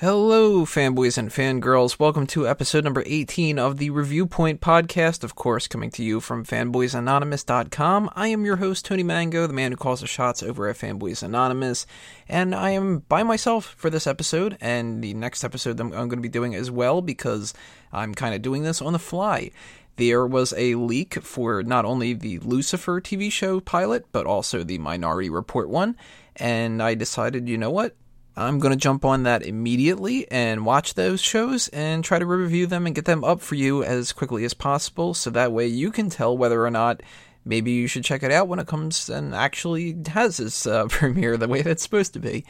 [0.00, 1.98] Hello, fanboys and fangirls.
[1.98, 6.20] Welcome to episode number 18 of the Review Point podcast, of course, coming to you
[6.20, 8.08] from fanboysanonymous.com.
[8.16, 11.22] I am your host, Tony Mango, the man who calls the shots over at Fanboys
[11.22, 11.86] Anonymous,
[12.30, 16.12] and I am by myself for this episode, and the next episode I'm, I'm going
[16.12, 17.52] to be doing as well because
[17.92, 19.50] I'm kind of doing this on the fly.
[19.96, 24.78] There was a leak for not only the Lucifer TV show pilot, but also the
[24.78, 25.94] Minority Report one,
[26.36, 27.94] and I decided, you know what?
[28.40, 32.66] I'm going to jump on that immediately and watch those shows and try to review
[32.66, 35.90] them and get them up for you as quickly as possible so that way you
[35.90, 37.02] can tell whether or not
[37.44, 41.36] maybe you should check it out when it comes and actually has its uh, premiere
[41.36, 42.44] the way that's supposed to be.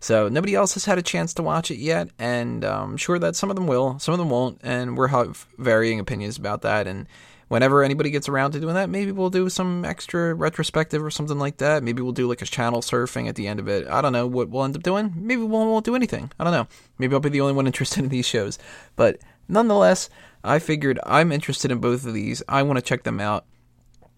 [0.00, 3.36] So nobody else has had a chance to watch it yet, and I'm sure that
[3.36, 6.86] some of them will, some of them won't, and we're have varying opinions about that.
[6.86, 7.06] And
[7.48, 11.38] whenever anybody gets around to doing that, maybe we'll do some extra retrospective or something
[11.38, 11.82] like that.
[11.82, 13.86] Maybe we'll do like a channel surfing at the end of it.
[13.88, 15.12] I don't know what we'll end up doing.
[15.16, 16.30] Maybe we won't do anything.
[16.38, 16.66] I don't know.
[16.98, 18.58] Maybe I'll be the only one interested in these shows.
[18.96, 20.08] But nonetheless,
[20.42, 22.42] I figured I'm interested in both of these.
[22.48, 23.46] I want to check them out.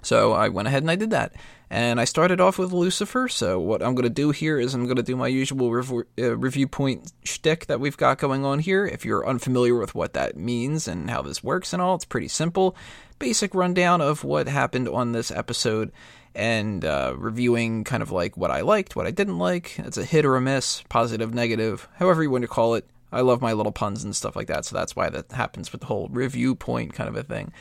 [0.03, 1.35] So I went ahead and I did that.
[1.69, 3.29] And I started off with Lucifer.
[3.29, 6.05] So what I'm going to do here is I'm going to do my usual rev-
[6.19, 8.87] uh, review point shtick that we've got going on here.
[8.87, 12.29] If you're unfamiliar with what that means and how this works and all, it's pretty
[12.29, 12.77] simple.
[13.19, 15.91] Basic rundown of what happened on this episode
[16.37, 19.79] and uh, reviewing kind of like what I liked, what I didn't like.
[19.79, 22.87] It's a hit or a miss, positive, negative, however you want to call it.
[23.11, 25.81] I love my little puns and stuff like that, so that's why that happens with
[25.81, 27.53] the whole review point kind of a thing.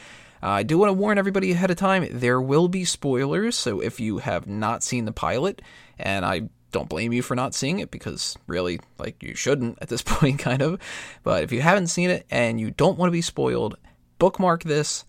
[0.43, 3.79] Uh, I do want to warn everybody ahead of time there will be spoilers, so
[3.79, 5.61] if you have not seen the pilot,
[5.97, 9.87] and I don't blame you for not seeing it because really, like, you shouldn't at
[9.87, 10.79] this point, kind of.
[11.23, 13.77] But if you haven't seen it and you don't want to be spoiled,
[14.19, 15.05] bookmark this.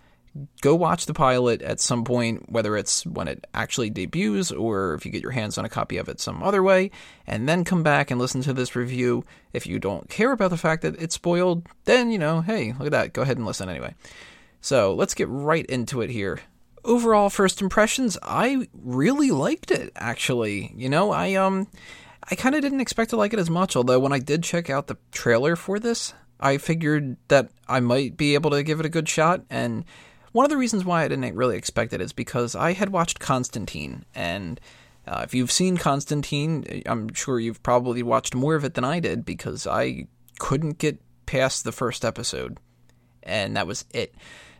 [0.61, 5.07] Go watch the pilot at some point, whether it's when it actually debuts or if
[5.07, 6.91] you get your hands on a copy of it some other way,
[7.27, 9.25] and then come back and listen to this review.
[9.55, 12.87] If you don't care about the fact that it's spoiled, then, you know, hey, look
[12.87, 13.13] at that.
[13.15, 13.95] Go ahead and listen anyway.
[14.67, 16.41] So let's get right into it here.
[16.85, 19.93] Overall, first impressions, I really liked it.
[19.95, 21.69] Actually, you know, I um,
[22.29, 23.77] I kind of didn't expect to like it as much.
[23.77, 28.17] Although when I did check out the trailer for this, I figured that I might
[28.17, 29.45] be able to give it a good shot.
[29.51, 29.85] And
[30.33, 33.21] one of the reasons why I didn't really expect it is because I had watched
[33.21, 34.61] Constantine, and
[35.07, 38.99] uh, if you've seen Constantine, I'm sure you've probably watched more of it than I
[38.99, 40.09] did because I
[40.41, 42.59] couldn't get past the first episode,
[43.23, 44.13] and that was it.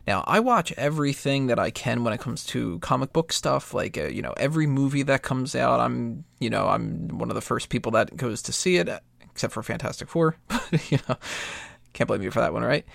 [0.07, 3.73] Now, I watch everything that I can when it comes to comic book stuff.
[3.73, 7.35] Like, uh, you know, every movie that comes out, I'm, you know, I'm one of
[7.35, 8.89] the first people that goes to see it,
[9.29, 10.37] except for Fantastic Four.
[10.89, 11.17] you know,
[11.91, 12.85] can't blame you for that one, right?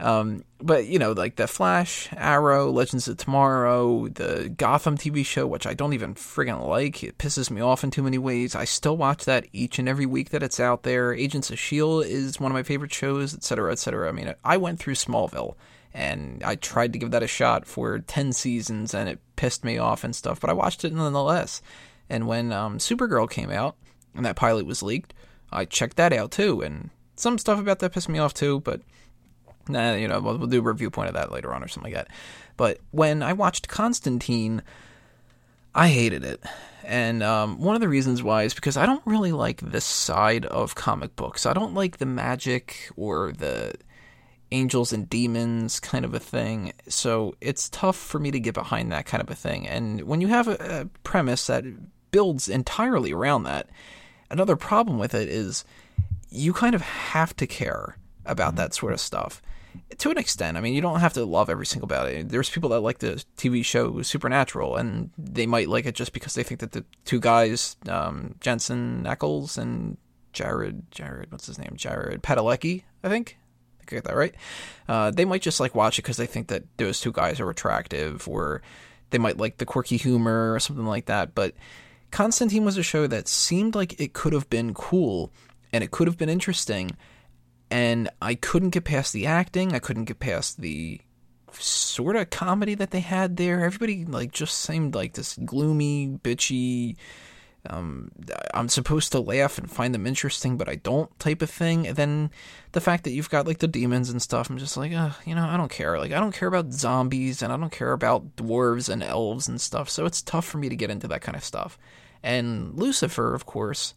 [0.00, 5.46] Um, but you know, like the Flash, Arrow, Legends of Tomorrow, the Gotham TV show,
[5.46, 7.04] which I don't even friggin' like.
[7.04, 8.56] It pisses me off in too many ways.
[8.56, 11.12] I still watch that each and every week that it's out there.
[11.12, 14.08] Agents of Shield is one of my favorite shows, etc., etc.
[14.08, 15.54] I mean, I went through Smallville
[15.94, 19.78] and I tried to give that a shot for 10 seasons and it pissed me
[19.78, 21.60] off and stuff, but I watched it nonetheless.
[22.08, 23.76] And when um, Supergirl came out
[24.14, 25.14] and that pilot was leaked,
[25.50, 28.80] I checked that out too, and some stuff about that pissed me off too, but
[29.68, 31.92] nah, you know, we'll, we'll do a review point of that later on or something
[31.92, 32.14] like that.
[32.56, 34.62] But when I watched Constantine,
[35.74, 36.42] I hated it.
[36.84, 40.46] And um, one of the reasons why is because I don't really like this side
[40.46, 41.46] of comic books.
[41.46, 43.74] I don't like the magic or the
[44.52, 46.72] angels and demons kind of a thing.
[46.88, 49.66] So it's tough for me to get behind that kind of a thing.
[49.66, 51.64] And when you have a, a premise that
[52.10, 53.68] builds entirely around that,
[54.30, 55.64] another problem with it is
[56.28, 59.42] you kind of have to care about that sort of stuff
[59.98, 60.56] to an extent.
[60.56, 62.28] I mean, you don't have to love every single about.
[62.28, 66.34] There's people that like the TV show Supernatural, and they might like it just because
[66.34, 69.96] they think that the two guys, um, Jensen Ackles and
[70.32, 73.38] Jared, Jared, what's his name, Jared Padalecki, I think,
[73.90, 74.34] I that right.
[74.88, 77.50] Uh, they might just like watch it because they think that those two guys are
[77.50, 78.62] attractive, or
[79.10, 81.34] they might like the quirky humor or something like that.
[81.34, 81.54] But
[82.10, 85.32] Constantine was a show that seemed like it could have been cool
[85.72, 86.90] and it could have been interesting,
[87.70, 89.74] and I couldn't get past the acting.
[89.74, 91.00] I couldn't get past the
[91.52, 93.64] sort of comedy that they had there.
[93.64, 96.96] Everybody like just seemed like this gloomy, bitchy
[97.70, 98.10] um,
[98.52, 101.86] I'm supposed to laugh and find them interesting, but I don't type of thing.
[101.86, 102.30] And then
[102.72, 105.46] the fact that you've got like the demons and stuff, I'm just like, you know,
[105.46, 105.98] I don't care.
[105.98, 109.60] Like, I don't care about zombies and I don't care about dwarves and elves and
[109.60, 109.88] stuff.
[109.88, 111.78] So it's tough for me to get into that kind of stuff.
[112.22, 113.94] And Lucifer, of course,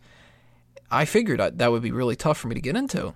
[0.92, 3.16] I figured that would be really tough for me to get into.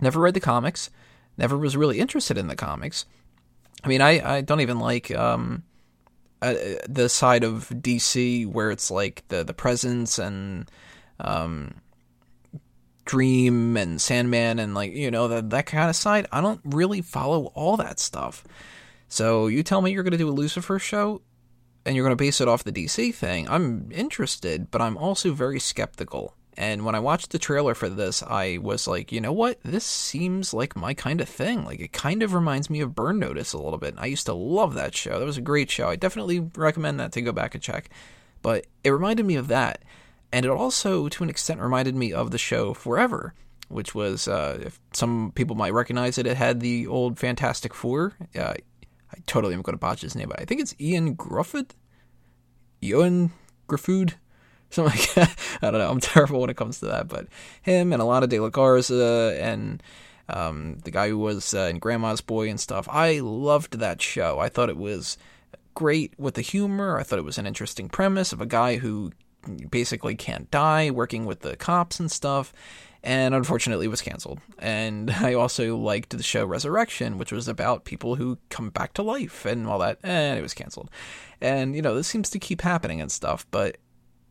[0.00, 0.90] Never read the comics,
[1.36, 3.04] never was really interested in the comics.
[3.84, 5.64] I mean, I, I don't even like um,
[6.42, 6.54] uh,
[6.88, 10.70] the side of DC where it's like the the presence and
[11.18, 11.80] um,
[13.04, 16.26] Dream and Sandman and like you know that that kind of side.
[16.32, 18.44] I don't really follow all that stuff.
[19.08, 21.22] So you tell me you're going to do a Lucifer show
[21.84, 23.48] and you're going to base it off the DC thing.
[23.48, 26.34] I'm interested, but I'm also very skeptical.
[26.58, 29.60] And when I watched the trailer for this, I was like, you know what?
[29.62, 31.64] This seems like my kind of thing.
[31.64, 33.94] Like, it kind of reminds me of Burn Notice a little bit.
[33.98, 35.18] I used to love that show.
[35.18, 35.88] That was a great show.
[35.88, 37.90] I definitely recommend that to go back and check.
[38.40, 39.82] But it reminded me of that.
[40.32, 43.34] And it also, to an extent, reminded me of the show Forever,
[43.68, 48.14] which was, uh, if some people might recognize it, it had the old Fantastic Four.
[48.34, 48.54] Uh,
[49.12, 51.72] I totally am going to botch his name, but I think it's Ian Grufford?
[52.80, 53.32] Ewan
[54.70, 54.74] Gruffudd?
[54.74, 55.28] something like.
[55.62, 55.90] I don't know.
[55.90, 57.26] I'm terrible when it comes to that, but
[57.62, 59.82] him and Alana De La Garza and
[60.28, 62.88] um, the guy who was uh, in Grandma's Boy and stuff.
[62.90, 64.38] I loved that show.
[64.38, 65.16] I thought it was
[65.74, 66.98] great with the humor.
[66.98, 69.12] I thought it was an interesting premise of a guy who
[69.70, 72.52] basically can't die working with the cops and stuff.
[73.02, 74.40] And unfortunately, was canceled.
[74.58, 79.02] And I also liked the show Resurrection, which was about people who come back to
[79.02, 79.98] life and all that.
[80.02, 80.90] And it was canceled.
[81.40, 83.46] And, you know, this seems to keep happening and stuff.
[83.52, 83.76] But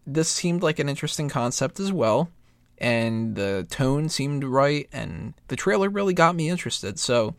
[0.06, 2.30] this seemed like an interesting concept as well,
[2.78, 7.00] and the tone seemed right, and the trailer really got me interested.
[7.00, 7.36] So,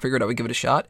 [0.00, 0.88] figured I would give it a shot.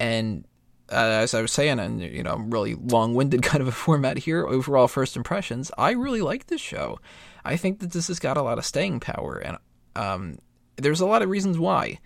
[0.00, 0.44] And
[0.90, 4.46] uh, as I was saying, and you know, really long-winded kind of a format here.
[4.46, 6.98] Overall, first impressions, I really like this show.
[7.44, 9.58] I think that this has got a lot of staying power, and
[9.96, 10.38] um,
[10.76, 11.98] there's a lot of reasons why.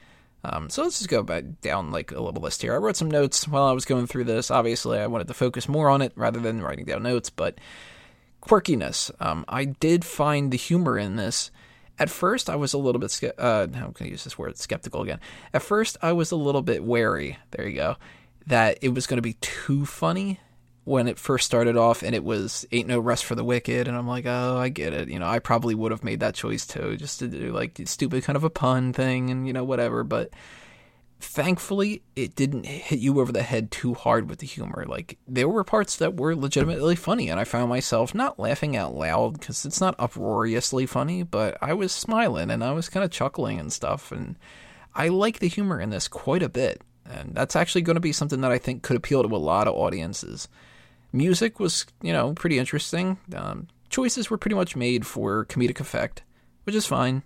[0.45, 2.75] Um, so let's just go back down like a little list here.
[2.75, 4.51] I wrote some notes while I was going through this.
[4.51, 7.59] Obviously, I wanted to focus more on it rather than writing down notes, but
[8.43, 9.11] quirkiness.
[9.21, 11.51] Um, I did find the humor in this.
[11.99, 15.03] At first, I was a little bit, uh, how can I use this word, skeptical
[15.03, 15.21] again.
[15.55, 17.97] At first, I was a little bit wary, there you go,
[18.47, 20.41] that it was going to be too funny
[20.85, 23.87] when it first started off and it was Ain't No Rest for the Wicked.
[23.87, 25.09] And I'm like, oh, I get it.
[25.09, 28.25] You know, I probably would have made that choice too, just to do like stupid
[28.25, 30.03] kind of a pun thing and, you know, whatever.
[30.03, 30.31] But
[31.23, 34.85] thankfully it didn't hit you over the head too hard with the humor.
[34.87, 38.95] Like there were parts that were legitimately funny and i found myself not laughing out
[38.95, 43.11] loud because it's not uproariously funny but i was smiling and i was kind of
[43.11, 44.37] chuckling and stuff and
[44.95, 48.13] i like the humor in this quite a bit and that's actually going to be
[48.13, 50.49] something that i think could appeal to a lot of audiences.
[51.13, 53.19] Music was you know pretty interesting.
[53.35, 56.23] Um, choices were pretty much made for comedic effect
[56.65, 57.23] which is fine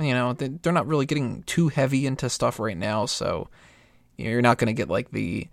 [0.00, 3.48] you know, they're not really getting too heavy into stuff right now, so
[4.16, 5.48] you're not going to get like the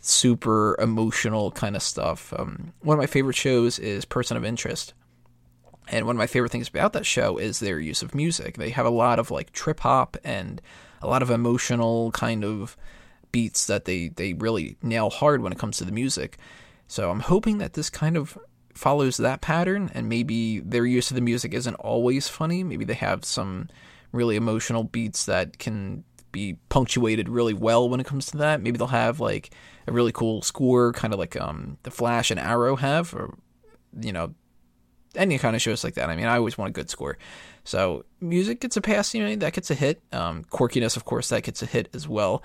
[0.00, 2.32] super emotional kind of stuff.
[2.36, 4.94] Um, one of my favorite shows is Person of Interest.
[5.88, 8.56] And one of my favorite things about that show is their use of music.
[8.56, 10.60] They have a lot of like trip hop and
[11.00, 12.76] a lot of emotional kind of
[13.32, 16.38] beats that they, they really nail hard when it comes to the music.
[16.86, 18.38] So I'm hoping that this kind of
[18.74, 22.64] follows that pattern, and maybe their use of the music isn't always funny.
[22.64, 23.68] Maybe they have some
[24.12, 28.60] really emotional beats that can be punctuated really well when it comes to that.
[28.60, 29.50] Maybe they'll have like
[29.86, 33.36] a really cool score, kind of like um, the Flash and Arrow have, or
[34.00, 34.34] you know,
[35.14, 36.08] any kind of shows like that.
[36.08, 37.18] I mean, I always want a good score.
[37.64, 40.02] So music gets a pass, you know, that gets a hit.
[40.12, 42.42] Um, quirkiness, of course, that gets a hit as well.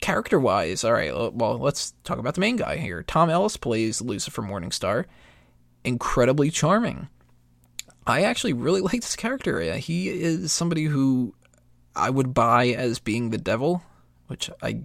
[0.00, 3.02] Character wise, all right, well, let's talk about the main guy here.
[3.02, 5.04] Tom Ellis plays Lucifer Morningstar.
[5.84, 7.08] Incredibly charming.
[8.06, 9.60] I actually really like this character.
[9.74, 11.34] He is somebody who
[11.94, 13.82] I would buy as being the devil,
[14.26, 14.80] which I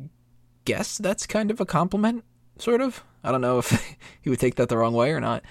[0.65, 2.23] guess that's kind of a compliment,
[2.57, 3.03] sort of.
[3.23, 5.43] I don't know if he would take that the wrong way or not.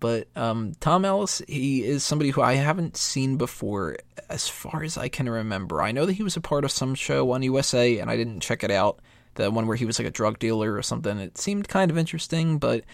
[0.00, 4.98] But um, Tom Ellis, he is somebody who I haven't seen before as far as
[4.98, 5.80] I can remember.
[5.80, 8.40] I know that he was a part of some show on USA, and I didn't
[8.40, 8.98] check it out
[9.34, 11.18] the one where he was like a drug dealer or something.
[11.18, 12.84] It seemed kind of interesting, but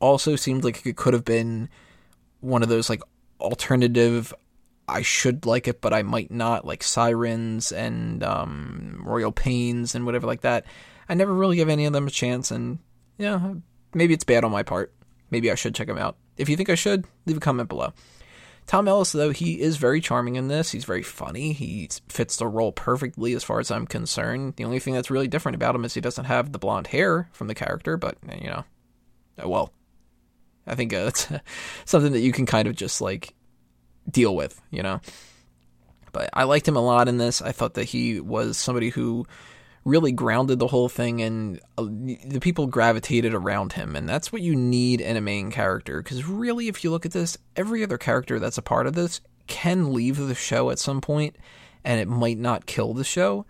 [0.00, 1.68] also seemed like it could have been
[2.40, 3.02] one of those like
[3.40, 4.32] alternative
[4.88, 10.06] I should like it but I might not like Sirens and um, Royal Pains and
[10.06, 10.64] whatever like that.
[11.08, 12.78] I never really give any of them a chance and
[13.18, 13.54] yeah,
[13.94, 14.92] maybe it's bad on my part.
[15.30, 16.16] Maybe I should check them out.
[16.36, 17.92] If you think I should, leave a comment below.
[18.66, 20.72] Tom Ellis, though, he is very charming in this.
[20.72, 21.52] He's very funny.
[21.52, 24.54] He fits the role perfectly as far as I'm concerned.
[24.56, 27.28] The only thing that's really different about him is he doesn't have the blonde hair
[27.32, 28.64] from the character, but, you know,
[29.38, 29.72] oh, well.
[30.66, 31.28] I think uh, that's
[31.84, 33.34] something that you can kind of just, like,
[34.10, 35.00] deal with, you know?
[36.12, 37.42] But I liked him a lot in this.
[37.42, 39.26] I thought that he was somebody who
[39.86, 44.42] really grounded the whole thing and uh, the people gravitated around him and that's what
[44.42, 47.96] you need in a main character because really if you look at this every other
[47.96, 51.36] character that's a part of this can leave the show at some point
[51.84, 53.46] and it might not kill the show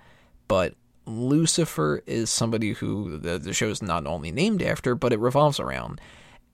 [0.47, 0.75] but
[1.07, 5.59] lucifer is somebody who the, the show is not only named after but it revolves
[5.59, 5.99] around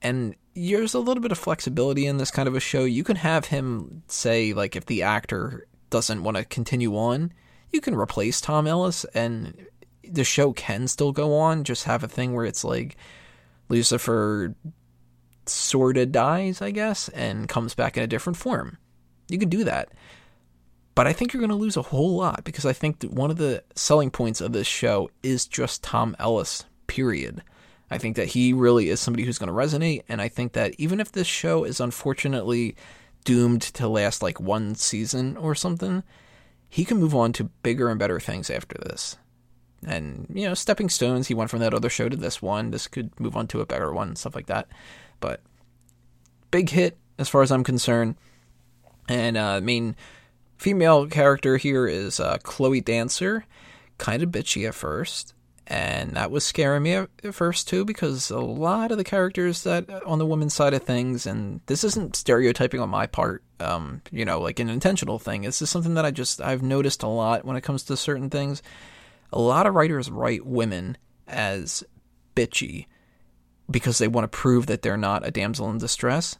[0.03, 2.83] And there's a little bit of flexibility in this kind of a show.
[2.83, 7.33] You can have him say, like, if the actor doesn't want to continue on,
[7.71, 9.65] you can replace Tom Ellis and
[10.07, 11.63] the show can still go on.
[11.63, 12.97] Just have a thing where it's like
[13.69, 14.53] Lucifer
[15.45, 18.77] sort of dies, I guess, and comes back in a different form.
[19.29, 19.89] You can do that.
[20.95, 23.31] But I think you're going to lose a whole lot because I think that one
[23.31, 27.41] of the selling points of this show is just Tom Ellis, period.
[27.93, 30.01] I think that he really is somebody who's going to resonate.
[30.09, 32.75] And I think that even if this show is unfortunately
[33.23, 36.01] doomed to last like one season or something,
[36.67, 39.17] he can move on to bigger and better things after this.
[39.85, 42.71] And, you know, stepping stones, he went from that other show to this one.
[42.71, 44.67] This could move on to a better one, stuff like that.
[45.19, 45.41] But
[46.49, 48.15] big hit as far as I'm concerned.
[49.07, 49.95] And uh, main
[50.57, 53.45] female character here is uh, Chloe Decker,
[53.99, 55.35] kind of bitchy at first,
[55.67, 59.89] and that was scaring me at first too because a lot of the characters that
[60.05, 64.25] on the women's side of things, and this isn't stereotyping on my part, um, you
[64.25, 65.43] know, like an intentional thing.
[65.43, 68.29] This is something that I just I've noticed a lot when it comes to certain
[68.29, 68.61] things.
[69.31, 71.83] A lot of writers write women as
[72.35, 72.87] bitchy
[73.71, 76.37] because they want to prove that they're not a damsel in distress.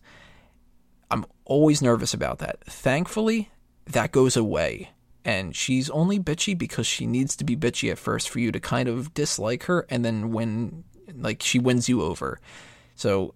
[1.10, 2.63] I'm always nervous about that.
[2.65, 3.50] Thankfully,
[3.86, 4.92] that goes away.
[5.25, 8.60] And she's only bitchy because she needs to be bitchy at first for you to
[8.60, 10.84] kind of dislike her, and then when,
[11.15, 12.39] like, she wins you over.
[12.96, 13.34] So,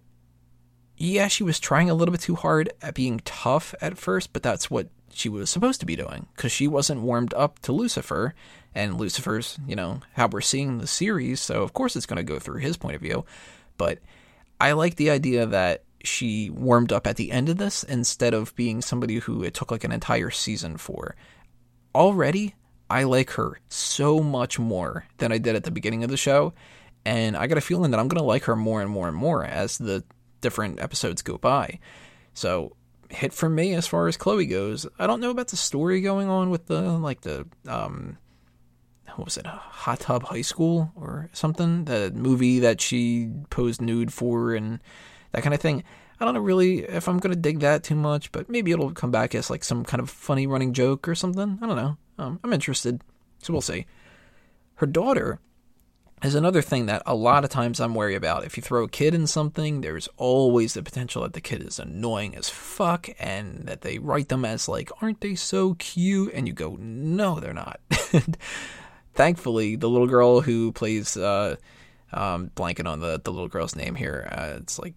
[0.98, 4.42] yeah, she was trying a little bit too hard at being tough at first, but
[4.42, 8.34] that's what she was supposed to be doing because she wasn't warmed up to Lucifer,
[8.74, 12.22] and Lucifer's, you know, how we're seeing the series, so of course it's going to
[12.22, 13.24] go through his point of view.
[13.76, 13.98] But
[14.60, 18.54] I like the idea that she warmed up at the end of this instead of
[18.54, 21.16] being somebody who it took like an entire season for.
[21.94, 22.54] Already,
[22.90, 26.54] I like her so much more than I did at the beginning of the show,
[27.04, 29.16] and I got a feeling that I'm going to like her more and more and
[29.16, 30.04] more as the
[30.40, 31.80] different episodes go by.
[32.34, 32.76] So,
[33.10, 34.86] hit for me as far as Chloe goes.
[34.98, 38.18] I don't know about the story going on with the like the um
[39.18, 41.86] what was it, Hot Tub High School or something?
[41.86, 44.80] The movie that she posed nude for and
[45.32, 45.82] that kind of thing.
[46.20, 49.10] I don't know really if I'm gonna dig that too much, but maybe it'll come
[49.10, 51.58] back as like some kind of funny running joke or something.
[51.62, 51.96] I don't know.
[52.18, 53.02] Um, I'm interested,
[53.38, 53.86] so we'll see.
[54.76, 55.40] Her daughter
[56.22, 58.44] is another thing that a lot of times I'm wary about.
[58.44, 61.78] If you throw a kid in something, there's always the potential that the kid is
[61.78, 66.32] annoying as fuck and that they write them as like, aren't they so cute?
[66.34, 67.80] And you go, no, they're not.
[69.14, 71.56] Thankfully, the little girl who plays, uh,
[72.12, 74.94] um, blanking on the, the little girl's name here, uh, it's like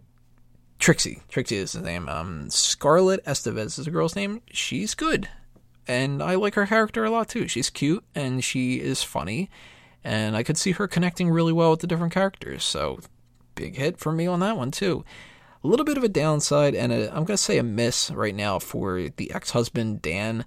[0.81, 1.21] Trixie.
[1.29, 2.09] Trixie is his name.
[2.09, 4.41] Um, Scarlett Estevez is the girl's name.
[4.51, 5.29] She's good.
[5.87, 7.47] And I like her character a lot too.
[7.47, 9.51] She's cute and she is funny.
[10.03, 12.63] And I could see her connecting really well with the different characters.
[12.63, 12.99] So,
[13.53, 15.05] big hit for me on that one too.
[15.63, 18.33] A little bit of a downside, and i am going to say a miss right
[18.33, 20.45] now for the ex husband, Dan.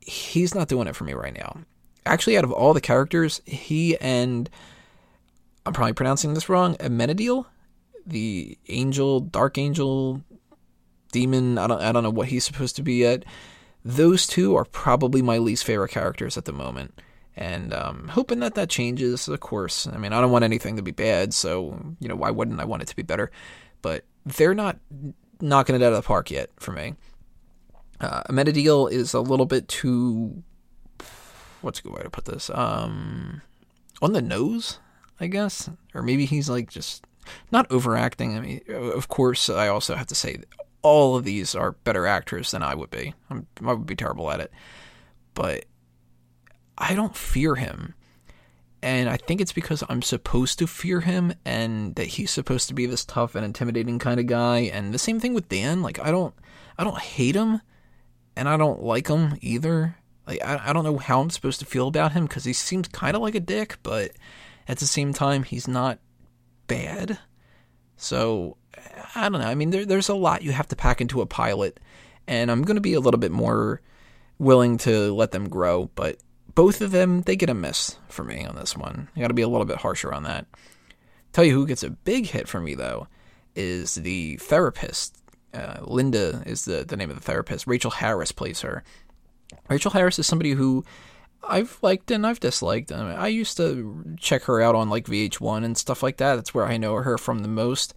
[0.00, 1.58] He's not doing it for me right now.
[2.04, 4.50] Actually, out of all the characters, he and
[5.64, 7.46] I'm probably pronouncing this wrong, Amenadiel
[8.06, 10.22] the angel, dark angel,
[11.12, 11.58] demon.
[11.58, 13.24] I don't I don't know what he's supposed to be yet.
[13.84, 17.00] Those two are probably my least favorite characters at the moment,
[17.36, 19.28] and um, hoping that that changes.
[19.28, 22.30] Of course, I mean I don't want anything to be bad, so you know why
[22.30, 23.30] wouldn't I want it to be better?
[23.82, 24.78] But they're not
[25.40, 26.94] knocking it out of the park yet for me.
[28.00, 30.42] Uh, Amenadiel is a little bit too.
[31.60, 32.50] What's a good way to put this?
[32.50, 33.40] Um,
[34.02, 34.80] on the nose,
[35.20, 37.06] I guess, or maybe he's like just
[37.50, 38.36] not overacting.
[38.36, 40.38] I mean, of course, I also have to say
[40.82, 43.14] all of these are better actors than I would be.
[43.30, 44.52] I'm, I would be terrible at it,
[45.32, 45.64] but
[46.76, 47.94] I don't fear him.
[48.82, 52.74] And I think it's because I'm supposed to fear him and that he's supposed to
[52.74, 54.58] be this tough and intimidating kind of guy.
[54.58, 55.80] And the same thing with Dan.
[55.80, 56.34] Like I don't
[56.76, 57.62] I don't hate him
[58.36, 59.96] and I don't like him either.
[60.26, 62.88] Like I, I don't know how I'm supposed to feel about him because he seems
[62.88, 64.10] kind of like a dick, but
[64.68, 65.98] at the same time he's not
[66.66, 67.18] bad.
[67.96, 68.56] So
[69.14, 69.46] I don't know.
[69.46, 71.80] I mean, there, there's a lot you have to pack into a pilot,
[72.26, 73.80] and I'm going to be a little bit more
[74.38, 75.90] willing to let them grow.
[75.94, 76.18] But
[76.54, 79.08] both of them, they get a miss for me on this one.
[79.16, 80.46] I got to be a little bit harsher on that.
[81.32, 83.08] Tell you who gets a big hit for me though
[83.56, 85.18] is the therapist.
[85.52, 87.66] Uh, Linda is the the name of the therapist.
[87.66, 88.84] Rachel Harris plays her.
[89.68, 90.84] Rachel Harris is somebody who
[91.48, 92.92] I've liked and I've disliked.
[92.92, 96.36] I, mean, I used to check her out on like VH1 and stuff like that.
[96.36, 97.94] That's where I know her from the most.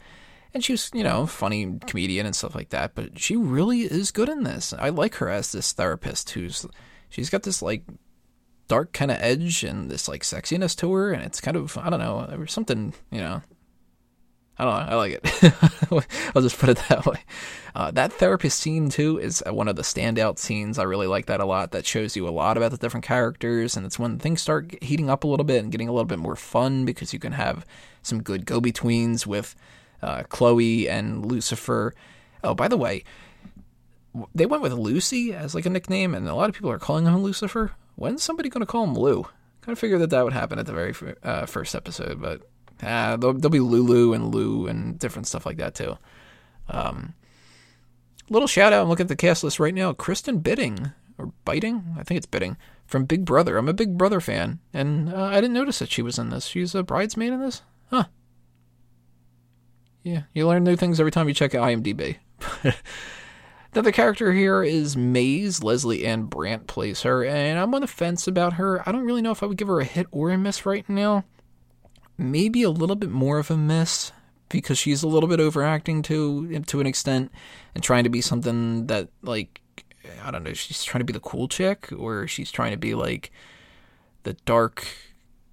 [0.53, 2.95] And she's, you know, funny comedian and stuff like that.
[2.95, 4.73] But she really is good in this.
[4.73, 6.65] I like her as this therapist who's,
[7.09, 7.83] she's got this like
[8.67, 11.11] dark kind of edge and this like sexiness to her.
[11.11, 13.41] And it's kind of, I don't know, something, you know,
[14.59, 14.91] I don't know.
[14.91, 16.03] I like it.
[16.35, 17.19] I'll just put it that way.
[17.75, 20.79] Uh, that therapist scene too is one of the standout scenes.
[20.79, 21.71] I really like that a lot.
[21.71, 25.11] That shows you a lot about the different characters, and it's when things start heating
[25.11, 27.65] up a little bit and getting a little bit more fun because you can have
[28.01, 29.55] some good go betweens with
[30.01, 31.93] uh, Chloe and Lucifer.
[32.43, 33.03] Oh, by the way,
[34.33, 37.05] they went with Lucy as like a nickname, and a lot of people are calling
[37.05, 37.73] him Lucifer.
[37.95, 39.23] When's somebody going to call him Lou?
[39.61, 42.41] Kind of figured that that would happen at the very uh, first episode, but
[42.83, 45.97] uh, there'll, there'll, be Lulu and Lou and different stuff like that too.
[46.69, 47.13] Um,
[48.29, 49.93] little shout out and look at the cast list right now.
[49.93, 53.57] Kristen Bidding or Biting, I think it's Bidding from Big Brother.
[53.57, 56.45] I'm a Big Brother fan, and uh, I didn't notice that she was in this.
[56.45, 58.05] She's a bridesmaid in this, huh?
[60.03, 62.17] Yeah, you learn new things every time you check out IMDb.
[63.73, 65.63] the character here is Maze.
[65.63, 68.87] Lesley-Ann Brandt plays her, and I'm on the fence about her.
[68.87, 70.87] I don't really know if I would give her a hit or a miss right
[70.87, 71.25] now
[72.17, 74.11] maybe a little bit more of a miss
[74.49, 77.31] because she's a little bit overacting to to an extent
[77.75, 79.61] and trying to be something that like
[80.23, 82.95] I don't know, she's trying to be the cool chick or she's trying to be
[82.95, 83.31] like
[84.23, 84.87] the dark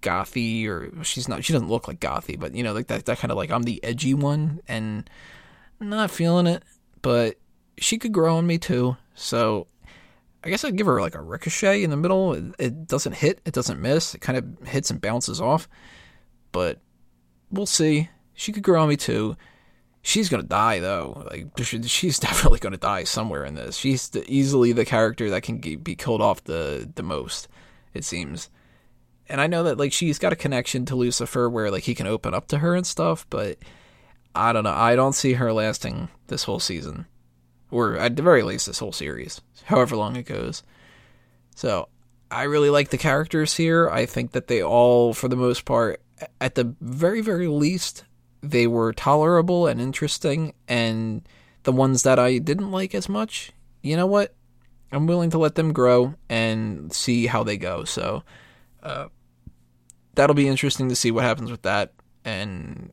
[0.01, 3.19] gothy or she's not she doesn't look like gothy, but you know, like that that
[3.19, 5.09] kind of like I'm the edgy one and
[5.81, 6.63] not feeling it,
[7.03, 7.37] but
[7.79, 8.97] she could grow on me too.
[9.15, 9.67] So
[10.45, 12.35] I guess I'd give her like a ricochet in the middle.
[12.35, 14.15] It, it doesn't hit, it doesn't miss.
[14.15, 15.69] It kind of hits and bounces off
[16.55, 16.79] but
[17.51, 18.09] we'll see.
[18.33, 19.37] She could grow on me too.
[20.03, 21.27] She's gonna die though.
[21.29, 23.77] Like she's definitely gonna die somewhere in this.
[23.77, 27.49] She's the, easily the character that can be killed off the the most.
[27.93, 28.49] It seems.
[29.29, 32.07] And I know that like she's got a connection to Lucifer where like he can
[32.07, 33.59] open up to her and stuff, but
[34.35, 34.71] I don't know.
[34.71, 37.07] I don't see her lasting this whole season,
[37.71, 40.63] or at the very least this whole series, however long it goes.
[41.57, 41.89] So
[42.31, 43.89] I really like the characters here.
[43.91, 46.01] I think that they all, for the most part,
[46.41, 48.05] at the very, very least,
[48.43, 50.55] they were tolerable and interesting.
[50.69, 51.27] And
[51.65, 54.35] the ones that I didn't like as much, you know what?
[54.93, 57.85] I'm willing to let them grow and see how they go.
[57.85, 58.23] So
[58.83, 59.09] uh,
[60.15, 61.93] that'll be interesting to see what happens with that.
[62.25, 62.93] And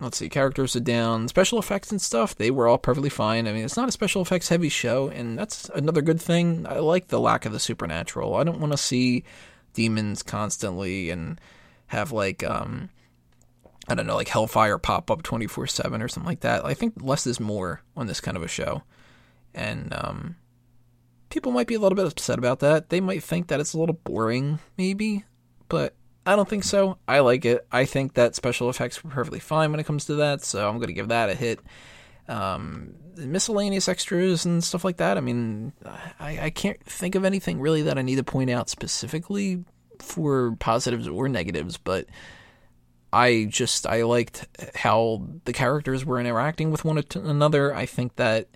[0.00, 2.34] let's see, characters are down, special effects and stuff.
[2.34, 3.46] They were all perfectly fine.
[3.46, 6.66] I mean, it's not a special effects heavy show, and that's another good thing.
[6.68, 8.34] I like the lack of the supernatural.
[8.36, 9.24] I don't want to see
[9.74, 11.40] demons constantly and
[11.88, 12.90] have like um
[13.88, 16.64] I don't know, like Hellfire pop up 24 7 or something like that.
[16.64, 18.82] I think less is more on this kind of a show.
[19.54, 20.36] And um,
[21.30, 22.90] people might be a little bit upset about that.
[22.90, 25.24] They might think that it's a little boring, maybe,
[25.68, 25.94] but
[26.26, 26.98] I don't think so.
[27.08, 27.66] I like it.
[27.72, 30.76] I think that special effects were perfectly fine when it comes to that, so I'm
[30.76, 31.60] going to give that a hit.
[32.28, 35.16] Um, miscellaneous extras and stuff like that.
[35.16, 35.72] I mean,
[36.20, 39.64] I, I can't think of anything really that I need to point out specifically
[40.02, 42.06] for positives or negatives, but
[43.12, 47.74] I just I liked how the characters were interacting with one another.
[47.74, 48.48] I think that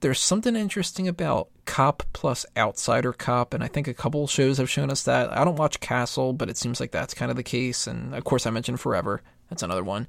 [0.00, 4.68] there's something interesting about cop plus outsider cop, and I think a couple shows have
[4.68, 5.32] shown us that.
[5.32, 7.86] I don't watch Castle, but it seems like that's kind of the case.
[7.86, 9.22] And of course, I mentioned Forever.
[9.48, 10.08] That's another one.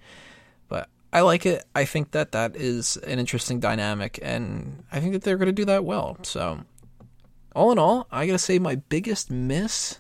[0.68, 1.64] But I like it.
[1.76, 5.52] I think that that is an interesting dynamic, and I think that they're going to
[5.52, 6.18] do that well.
[6.24, 6.62] So,
[7.56, 10.00] all in all, I gotta say my biggest miss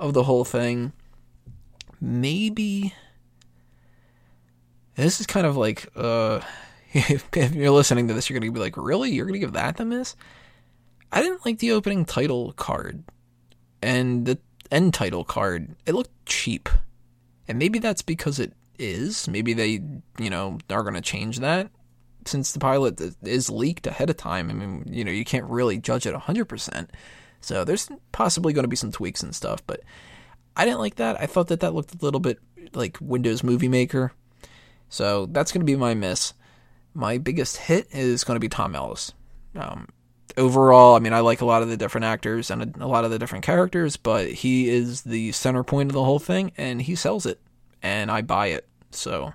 [0.00, 0.92] of the whole thing.
[2.00, 2.94] Maybe
[4.96, 6.40] this is kind of like uh
[6.92, 9.10] if, you're listening to this you're to be like, "Really?
[9.10, 10.16] You're to give that the miss?"
[11.12, 13.04] I didn't like the opening title card
[13.82, 14.38] and the
[14.70, 15.74] end title card.
[15.86, 16.68] It looked cheap.
[17.48, 19.28] And maybe that's because it is.
[19.28, 19.82] Maybe they,
[20.18, 21.70] you know, are to change that
[22.26, 24.50] since the pilot is leaked ahead of time.
[24.50, 26.88] I mean, you know, you can't really judge it 100%.
[27.40, 29.80] So there's possibly going to be some tweaks and stuff, but
[30.56, 31.20] I didn't like that.
[31.20, 32.38] I thought that that looked a little bit
[32.74, 34.12] like Windows Movie Maker.
[34.88, 36.34] So that's going to be my miss.
[36.94, 39.12] My biggest hit is going to be Tom Ellis.
[39.54, 39.88] Um,
[40.36, 43.04] overall, I mean, I like a lot of the different actors and a, a lot
[43.04, 46.82] of the different characters, but he is the center point of the whole thing, and
[46.82, 47.40] he sells it,
[47.82, 48.66] and I buy it.
[48.90, 49.32] So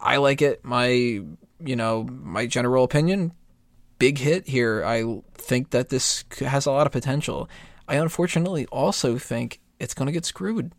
[0.00, 0.64] I like it.
[0.64, 3.32] My, you know, my general opinion,
[3.98, 4.84] big hit here.
[4.84, 7.48] I think that this has a lot of potential.
[7.86, 10.72] I unfortunately also think it's going to get screwed.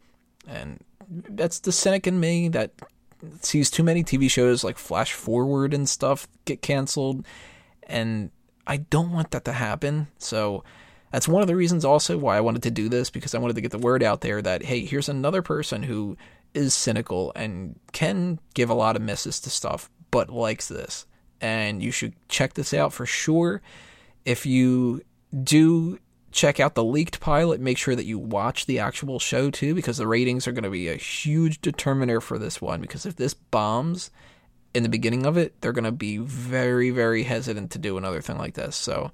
[0.47, 2.71] And that's the cynic in me that
[3.41, 7.25] sees too many TV shows like Flash Forward and stuff get canceled.
[7.83, 8.31] And
[8.67, 10.07] I don't want that to happen.
[10.17, 10.63] So
[11.11, 13.55] that's one of the reasons also why I wanted to do this because I wanted
[13.55, 16.17] to get the word out there that, hey, here's another person who
[16.53, 21.05] is cynical and can give a lot of misses to stuff, but likes this
[21.41, 23.61] and you should check this out for sure.
[24.25, 25.01] If you
[25.43, 25.99] do
[26.31, 27.59] check out the leaked pilot.
[27.59, 30.69] Make sure that you watch the actual show too, because the ratings are going to
[30.69, 32.81] be a huge determiner for this one.
[32.81, 34.11] Because if this bombs
[34.73, 38.21] in the beginning of it, they're going to be very, very hesitant to do another
[38.21, 38.75] thing like this.
[38.75, 39.11] So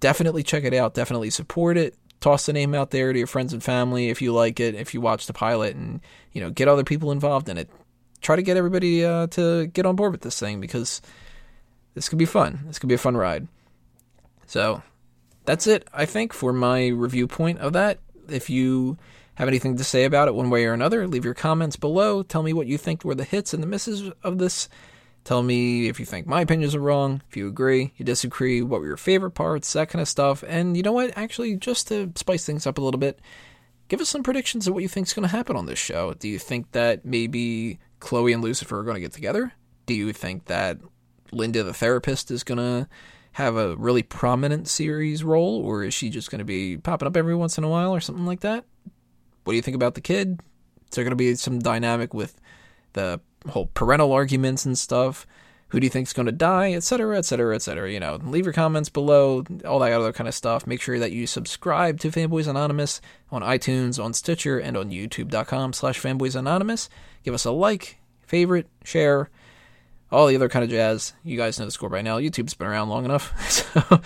[0.00, 0.94] definitely check it out.
[0.94, 1.96] Definitely support it.
[2.20, 4.74] Toss the name out there to your friends and family if you like it.
[4.74, 6.00] If you watch the pilot, and
[6.32, 7.68] you know, get other people involved in it.
[8.20, 11.00] Try to get everybody uh, to get on board with this thing because
[11.94, 12.60] this could be fun.
[12.66, 13.48] This could be a fun ride.
[14.46, 14.82] So
[15.44, 17.98] that's it, I think, for my review point of that.
[18.28, 18.98] If you
[19.34, 22.22] have anything to say about it one way or another, leave your comments below.
[22.22, 24.68] Tell me what you think were the hits and the misses of this.
[25.24, 28.80] Tell me if you think my opinions are wrong, if you agree, you disagree, what
[28.80, 30.44] were your favorite parts, that kind of stuff.
[30.46, 31.16] And you know what?
[31.18, 33.18] Actually, just to spice things up a little bit,
[33.88, 36.14] give us some predictions of what you think is going to happen on this show.
[36.14, 39.52] Do you think that maybe Chloe and Lucifer are going to get together?
[39.86, 40.78] Do you think that
[41.32, 42.88] Linda the therapist is going to
[43.32, 47.16] have a really prominent series role, or is she just going to be popping up
[47.16, 48.64] every once in a while or something like that?
[49.44, 50.40] What do you think about the kid?
[50.90, 52.40] Is there going to be some dynamic with
[52.94, 55.26] the whole parental arguments and stuff?
[55.68, 57.90] Who do you think is going to die, etc., etc., etc.?
[57.90, 60.66] You know, leave your comments below, all that other kind of stuff.
[60.66, 63.00] Make sure that you subscribe to Fanboys Anonymous
[63.32, 66.88] on iTunes, on Stitcher, and on YouTube.com slash Fanboys Anonymous.
[67.24, 69.28] Give us a like, favorite, share,
[70.12, 71.14] all the other kind of jazz.
[71.24, 72.18] You guys know the score by now.
[72.18, 73.34] YouTube's been around long enough.
[73.50, 74.00] so,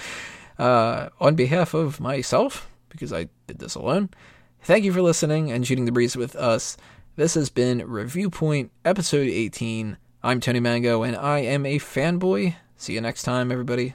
[0.59, 4.09] uh, on behalf of myself, because I did this alone,
[4.63, 6.79] thank you for listening and shooting the breeze with us.
[7.17, 9.99] This has been Review Point, episode 18.
[10.23, 12.55] I'm Tony Mango, and I am a fanboy.
[12.77, 13.95] See you next time, everybody.